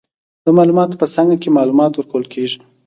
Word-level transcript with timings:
د 0.45 0.47
معلوماتو 0.57 0.99
په 1.01 1.07
څانګه 1.13 1.37
کې، 1.41 1.55
معلومات 1.57 1.91
ورکول 1.93 2.25
کیږي. 2.33 2.57